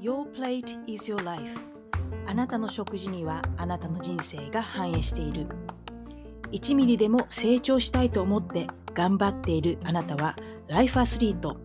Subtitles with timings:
[0.00, 1.60] Your plate is your life.
[2.26, 5.46] あなたの食事にはあなたの人生が反映している。
[6.50, 10.34] 1ミリでも成長したいと思って頑張っているあなたは
[10.66, 11.60] ライフアスリート。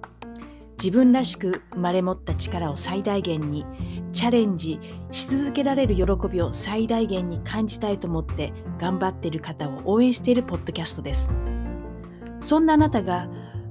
[0.86, 3.66] 自分らしく生まれ持った力を最大限に
[4.14, 4.80] チャレンジ
[5.10, 11.34] し続けられる喜びを最大限に感じたいと思って頑張っている方を応援しているポッドキャストです
[12.40, 13.28] そんなあなたが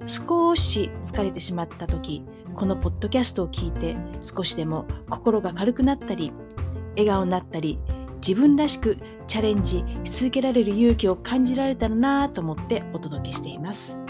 [0.06, 6.32] 少し疲れてしまった時このポッドキャストを聞いて少しでも心が軽くなったり
[6.96, 7.78] 笑顔になったり
[8.16, 14.03] 自分らしくチャレンジし続けられる勇気を感じられたらなと思ってお届けしています。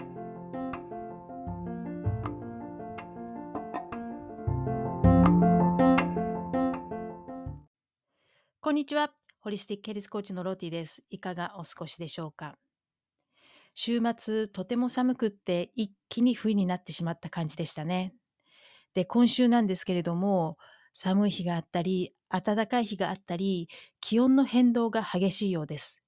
[8.65, 9.11] こんにちは。
[9.41, 11.03] ホリスティックヘルスコーチのロティです。
[11.11, 12.57] いかがお過ごしでしょうか？
[13.75, 18.15] 週末、とても寒くって一気に冬になってしまった感じでしたね。
[18.95, 20.57] で、今週なんですけれども、
[20.95, 23.69] 寒い日があったり、暖かい日があったり、
[24.01, 26.03] 気温の変動が激しいようです。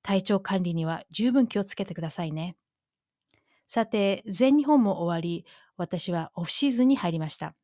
[0.00, 2.56] 体調管理には十分気をつけてくださいね。
[3.66, 5.44] さて、全日本も終わり、
[5.76, 7.54] 私はオフシーズンに入りました。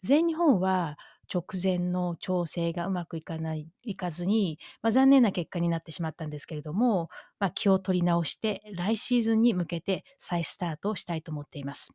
[0.00, 0.98] 全日本は
[1.32, 11.94] 直前の調整がうまくいかない、いかずに、まあ、残念な結果になってしまったんですけれども、まあ、気を取り直して来シーズンに向けて再スタートをしたいと思っています。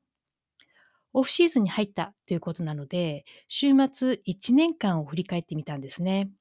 [1.13, 6.31] オフシーズンに入ったということなので、週末1年間を振り返ってみたんですね。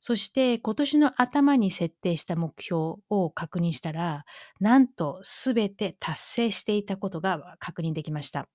[0.00, 4.24] そして今年の頭に設定した目標を確認したら、
[4.60, 8.48] なんとすべて達成していたことが確認できました。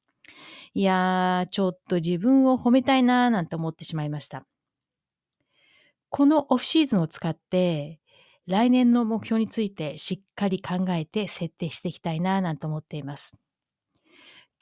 [0.73, 4.45] いやー、ちょっと自分を褒めたいなーなんて思ってしまいました。
[6.09, 7.99] このオフシーズンを使って、
[8.47, 13.39] 来年の目標についてしっかり考えて設定していきたいなーなんて思っています。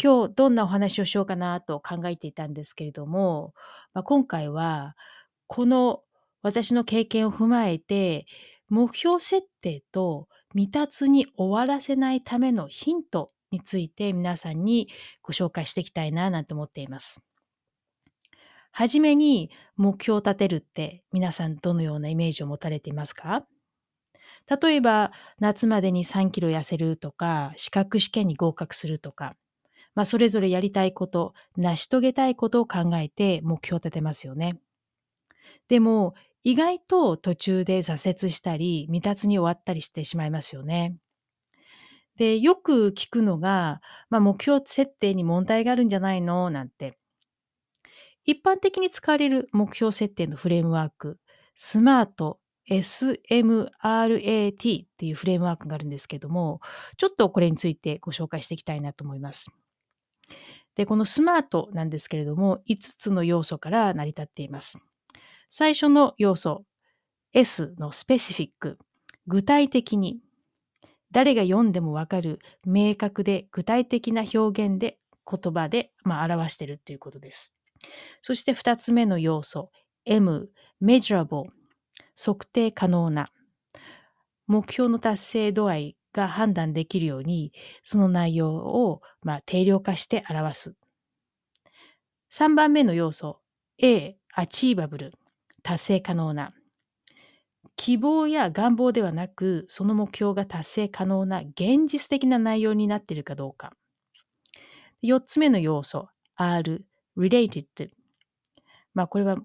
[0.01, 3.53] 今日どんなお話をしようかなと考えていたんですけれども、
[3.93, 4.95] まあ、今回は
[5.47, 6.01] この
[6.41, 8.25] 私の経験を踏まえて
[8.69, 14.89] 目標設定と未達に終わらせないためのヒントについて皆さんに
[15.21, 17.21] ご紹介していきたいななんて思っています。
[18.71, 23.45] はじめに目標を立てるって皆さんどのようなイメージを持たれていますか？
[24.61, 29.37] 例えば夏までに3キロ痩せるとか資格試験に合格するとか
[29.95, 34.59] まあ、それぞれやりたいこと、成し遂げたいことを考えて目標を立てますよね。
[35.67, 40.97] でも、意外と途中で挫折したり、未達に終わったりしてしまいますよね。
[42.17, 46.49] で、よく聞くのが、まあ、目標設定に問題があるんじゃないの？
[46.49, 46.97] なんて。
[48.25, 51.19] 一般的に使われる目標設定のフレームワーク、
[51.55, 56.61] スマート SMRAT っていうフレームワークがあるんですけども、
[56.97, 59.51] ちょっとこれについてご紹介していきたいなと思います。
[60.75, 64.79] で、このスマートなんですけれども、5つの要素から成り立っています。
[65.49, 66.63] 最初の要素、
[67.33, 68.79] S のスペシフィック、
[69.27, 70.19] 具体的に、
[71.13, 74.97] 誰が読んでもわかる明確で具体的な表現で
[75.29, 77.55] 言葉で、まあ、表してるということです。
[78.23, 79.69] そして2つ目の要素、
[80.05, 80.49] M、
[80.81, 81.45] measurable、
[82.17, 83.29] 測定可能な。
[84.47, 87.53] 目標の達成度合いが判断できるように、
[87.83, 90.75] その内容を、まあ、定量化して表す。
[92.31, 93.39] 3番目の要素、
[93.77, 95.13] A、アチーバブル、
[95.61, 96.53] 達成可能な。
[97.75, 103.73] 希望や願望ではなく、その目標が達成可能な現実的な内容になっているかどうか。
[105.01, 106.85] 4つ目の要素、R、
[107.17, 107.89] related。
[108.93, 109.37] まあ、これは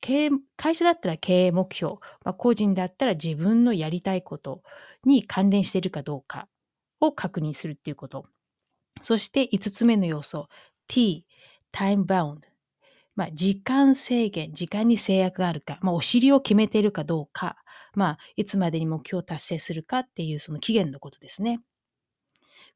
[0.00, 1.94] 経営、会社だったら経営目標、
[2.24, 4.62] まあ、個人だったら自分のやりたいこと
[5.04, 6.48] に関連しているかどうか
[7.00, 8.26] を確認するっていうこと。
[9.02, 10.48] そして5つ目の要素、
[10.88, 11.26] t、
[11.72, 12.40] time bound。
[13.16, 17.56] まあ、時間制限、時間に制約があるか、まあ、お尻を決めているかどうか、
[17.94, 21.60] まあ、いつまでに目標を達成するかっていうその期限のことですね。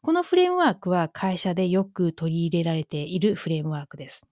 [0.01, 4.29] このフレームワークは会社でよく取り入れられているフレームワークです。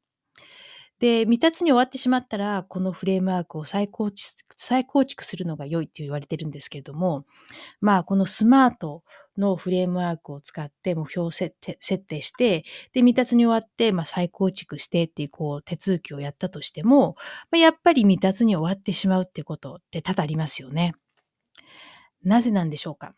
[0.99, 7.27] で、未達に終わってしまったら、このフレームワークを再構築再構築するのが良いと言われてるんですけれども、
[7.81, 9.03] まあ、このスマート
[9.39, 17.17] のフレームワークを使って目標を設定して、で、未達に終わって、まあ、再構築してっていう、こう、手続きをやったとしても、
[17.51, 20.95] まあ、やっぱり未達に終わってしまうっていうことって多々ありますよね。
[22.25, 23.15] なぜなんでしょうか？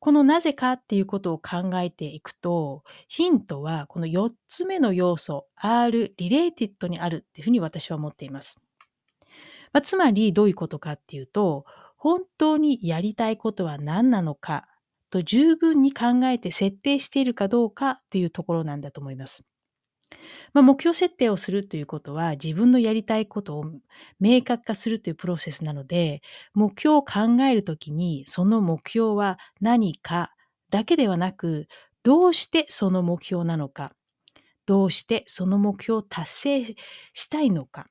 [0.00, 8.62] このなぜかっていうことを考えていくと、ヒントはこの4つ目の要素、R、related にあるっていうふうに私は思っています。
[9.72, 11.64] まあ、つまりどういうことかっていうと、
[11.98, 14.68] 本当にやりたいことは何なのか
[15.10, 19.44] と十分に考えて設定しているかどうかというところなんだと思います。
[20.52, 23.64] まあ、目標設定をするということは自分のやりたいことを
[24.20, 26.22] 明確化するというプロセスなので、
[26.54, 30.32] 目標を考えるときにその目標は何か
[30.70, 31.66] だけではなく、
[32.02, 33.92] どうしてその目標なのか、
[34.66, 36.64] どうしてその目標を達成
[37.14, 37.86] したいのか、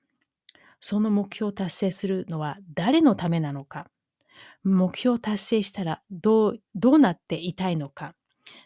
[0.82, 3.88] その目標を達成するのは誰のためなのか、
[4.68, 8.16] 目標を達成したらどう、どうなっていたいのか、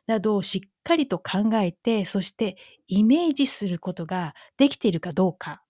[0.07, 2.57] などをしっかりと考えて、そして
[2.87, 5.65] イメージすることができているかどうかっ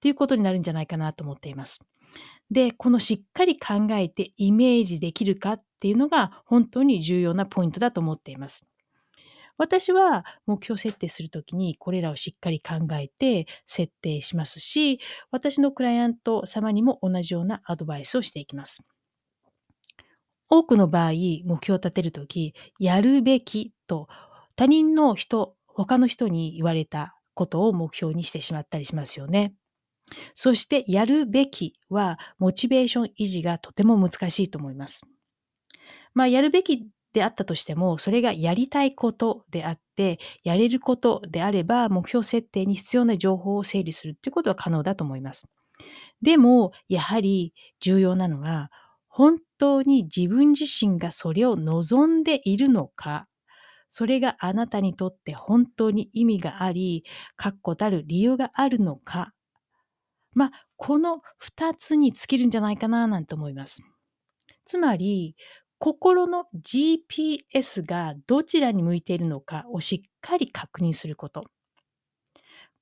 [0.00, 1.86] ていうことになるんじゃないかなと思っています。
[2.50, 8.66] で、このしっかり考えてイメージできるかっていうのが本当に重要なポイントだと思っています。
[9.56, 15.00] 私は目標設定するときにこれらをしっかり考えて設定しますし、
[15.30, 18.84] 私のクライアント様にも同じようなアドバイスをしていきます。
[20.50, 24.08] 多くの場合、目標を立てるとき、やるべきと
[24.56, 29.54] 他人の人、他の人に言われたことを目標にしてしまったりしますよね。
[30.34, 35.02] そして、やるべきは、モチベーション維持がとても難しいと思います。
[36.14, 45.48] まあ、やるべきであったとしても、それがやりたいことであって、やれることであれば、目標設定に必要な情報を整理するっていうことは可能だと思います。
[46.22, 48.70] でも、やはり重要なのは、
[49.16, 53.28] 本当に自分自身がそれを望んでいるのか、
[53.88, 57.04] それがあなたにとって本当に意味があり、
[57.36, 59.32] 確固たる理由があるのか、
[60.34, 63.82] まあ、この二つに尽きるんじゃないかななんて思います。
[64.66, 65.36] つまり、
[65.78, 71.44] 心の GPS がどちらに向いているのかをしっかり確認すること。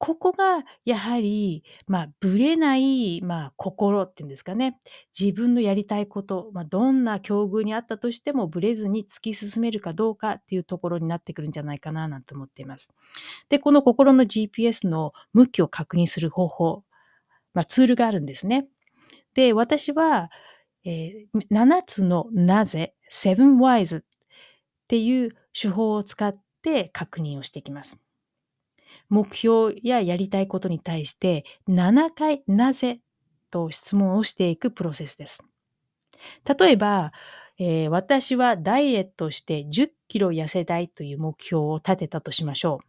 [0.05, 4.77] ここがやはり、まあ、ぶれない、まあ、心っていうんですかね。
[5.17, 12.93] 自分のやりたいこと、まあ、どんな境遇にあったとしてもぶれずに突き進めるかどうかっていうところになってくるんじゃないかななんて思っています。
[13.49, 16.83] で、この心の GPS の向きを確認する方法、
[17.55, 18.67] まあ、ツールがあるんですね。
[19.35, 20.31] で、私は、
[20.85, 24.05] えー、7つのなぜ、7 whys っ
[24.89, 28.01] ていう手法を使って確認をしていきます。
[29.13, 33.01] 目標ややりたいことに対して7回なぜ
[33.51, 35.47] と質問をしていくプロセスです。
[36.59, 37.13] 例えば、
[37.59, 42.81] えー、私はダイエットして10キロ痩せたいという目標を立てたとしましょ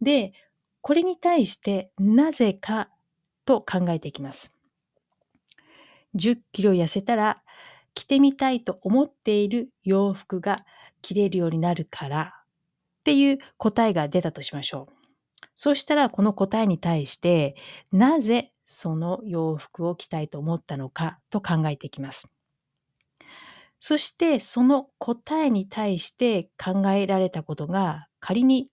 [0.00, 0.04] う。
[0.04, 0.32] で、
[0.80, 2.88] これに対してなぜか
[3.44, 4.56] と考えていきます。
[6.16, 7.40] 10キロ痩せたら
[7.94, 10.66] 着てみたいと思っている洋服が
[11.02, 14.95] 着れるようになるからっていう答えが出たとしましょう。
[15.54, 17.56] そうしたらこの答えに対して、
[17.92, 22.32] なぜその洋服を着たいと思ったのかと考えていきます。
[23.78, 28.70] そしてその答えに対して考えられたことが仮に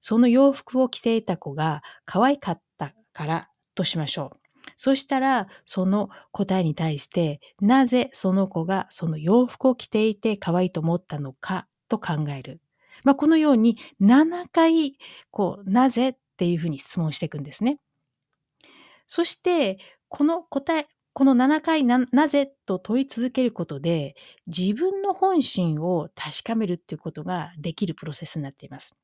[0.00, 4.38] その洋服を着ていた子が可愛かったからとしましょう。
[4.76, 12.60] そしたらその答えに対してなぜその子がその洋服を着ていて可愛いと思ったのかと考える。
[13.04, 14.96] まあ、このように7回、
[15.30, 17.78] こう、なぜっていうふうに質問していくんですね。
[19.06, 19.78] そして、
[20.08, 24.14] この答え、この7回な、なぜと問い続けることで、
[24.46, 28.94] 自分の本心を確かめるっていうことができるプロセスになっています。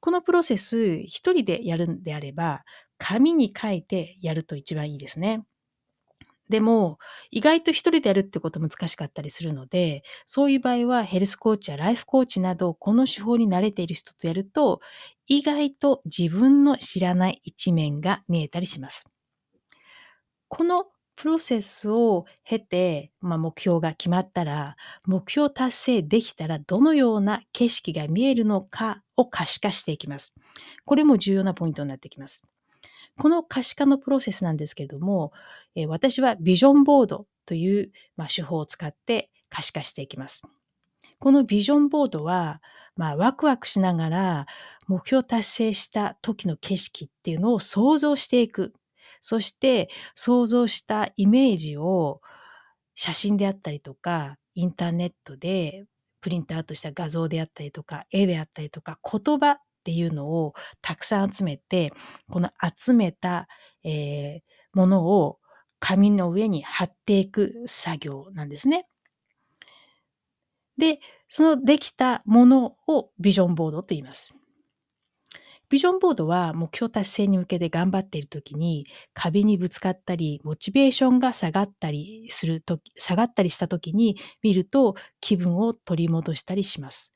[0.00, 2.64] このプロセス、一人でやるんであれば、
[2.98, 5.44] 紙に書いてやると一番いいですね。
[6.52, 6.98] でも、
[7.30, 14.82] 意外と一人でやるってこと難しかったりするので、そういう場合はヘルスコーチやライフコーチなど、この手法に慣れている人とやると、
[15.26, 19.08] 意外と自分の知らない一面が見えたりします。
[20.48, 20.84] この
[21.16, 30.34] プロセスを経て、まあ、目標が決まったら、目標達成できたらどのような景色が見えるのかを可視化していきます。
[30.84, 32.42] これも重要なポイントになってきます。
[33.18, 35.32] この可視化のプロセスなんですけれども、
[35.74, 40.42] え私はビジョンボードという、まあ、手法を使って可視化していきます。
[41.18, 42.60] このビジョンボードは、
[42.96, 44.46] まあ、ワクワクしながら
[44.88, 48.74] 目標達成した時の景色っていうのを想像していく。
[49.20, 52.20] そして想像したイメージを
[52.94, 55.84] 写真であったりとか、インターネットで
[56.20, 61.92] プリントアウトした画像であったりとか、絵であったりとか、言葉っていうのをたくさん集めて、
[62.30, 63.48] この集めた、
[63.84, 64.40] えー、
[64.72, 65.38] ものを
[65.82, 68.86] 紙の上に貼っていく作業なんですね。
[70.78, 74.32] で、そのできたものをビジョンボードと言います。
[75.68, 87.12] ビジョンボードは目標達成に向けて頑張っている時に壁にぶつかったり、モチベーションが下がったりするとき、下がったりした時に見ると気分を取り戻したりします。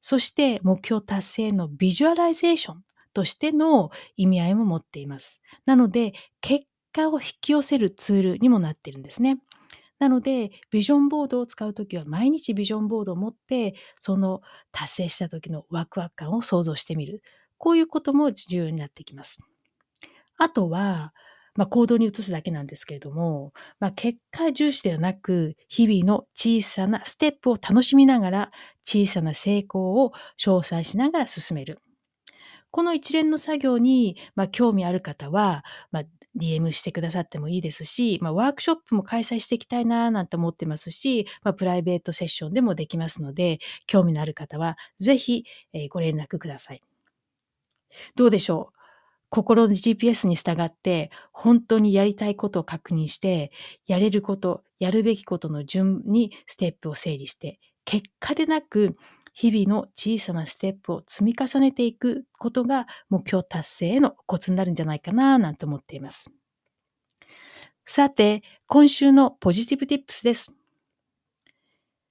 [0.00, 5.42] そして目標達成のビジュアライゼーションとしての意味合いも持っています。
[5.66, 9.38] なので、結果を引き寄せるツールにもなってるんですね。
[9.98, 14.40] なので、ビジョンボードを使うときは毎日ビジョンボードを持って、その
[14.72, 17.22] 達成した時のワクワク感を想像してみる。
[17.58, 19.38] こういうことも重要になってきます。
[20.38, 21.12] あとは、
[21.54, 28.50] まあ、行動に移すだけなんですけれども、まあ、結果重視ではなく、日々の小さなステップを楽しみながら、
[28.82, 31.76] 小さな成功を称賛しながら進める。
[32.70, 36.04] この一連の作業に、まあ、興味ある方は、まあ、
[36.36, 46.80] DM してくださってもいいですし、まあ、ワークショップも開催していきたいななんて思ってますし、まあ、プライベートセッションでもできますので、興味のある方はぜひ、えー、ご連絡ください。
[48.14, 48.80] どうでしょう？
[49.30, 53.52] 心の GPS に従って本当にやりたいことを確認して、
[53.86, 58.96] やれること、やるべきことの順にステップを整理して、結果でなく
[59.32, 66.32] 日々の小さなステップを積み重ねていくことが目標達成へのコツになるんじゃないかななんて思っています。
[67.84, 70.54] さて、今週のポジティブティップスです。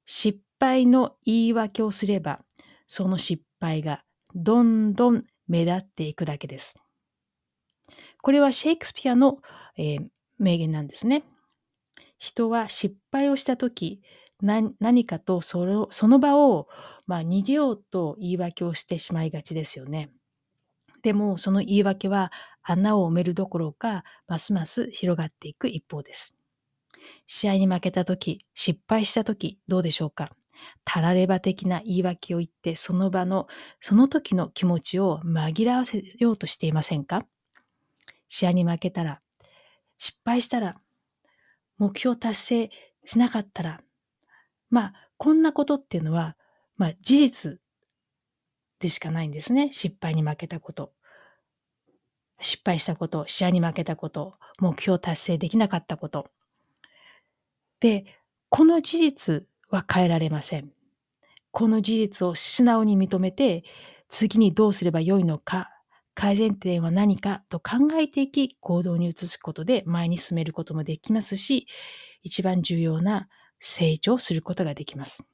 [0.05, 2.39] 失敗の言い訳をすれば、
[2.87, 6.77] その失敗がどんどん目立っていくだけです。
[8.21, 9.37] これはシェイクスピアの、
[9.77, 10.07] えー、
[10.37, 11.23] 名言なんですね。
[12.17, 14.01] 人は失敗をしたとき、
[14.41, 16.67] 何かとそのその場を、
[17.09, 20.11] まあ、逃げようと言い訳をしてしまいがちですよね。
[21.01, 26.37] でもその言い訳は穴を埋めるどころかますます広がっていく一方です。
[27.25, 30.29] 試合に負けた時、失敗した時どうでしょうか
[30.85, 33.47] たられば的な言い訳を言ってその場の
[33.79, 37.25] その時の気持ちを紛らわせようとしていませんか
[38.27, 39.19] 試合に負けたら、
[39.97, 40.75] 失敗したら、
[41.79, 42.69] 目標達成
[43.03, 43.81] しなかったら、
[44.69, 46.35] まあ、こんなことっていうのは、
[46.79, 47.59] まあ、事実
[48.79, 49.69] でしかないんですね。
[49.73, 50.93] 失敗に負けたこと。
[52.39, 56.31] 失敗したこと、試合に負けたこと、目標達成できなかったこと。
[57.81, 58.05] で、
[58.47, 60.71] この事実は変えられません。
[61.51, 63.65] この事実を素直に認めて、
[64.07, 65.69] 次にどうすればよいのか、
[66.15, 71.67] 改善点は何かと考えていき、行動に移すことで前に進めることもできますし、
[72.23, 73.27] 一番重要な
[73.59, 75.25] 成長することができます。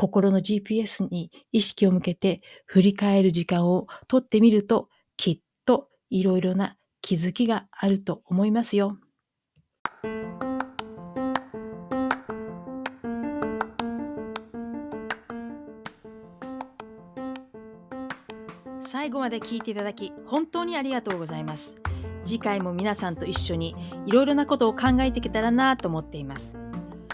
[0.00, 4.88] 心の GPS に意識を向けて振り返る時間をとってみると、
[5.18, 8.96] きっといろいろな気づきがあると思いますよ。
[18.80, 21.78] 最後まで聞いていただき本当にありがとうございます。
[22.24, 23.76] 次回も皆さんと一緒に
[24.06, 26.58] いろいろなことを考えていけたらなと思っています。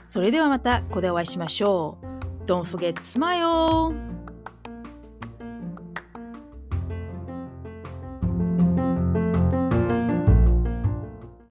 [0.07, 2.06] それではまたここでお会いしましょう。
[2.47, 4.16] Don't forget to smile!